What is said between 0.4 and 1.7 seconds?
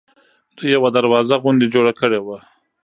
دوی یوه دروازه غوندې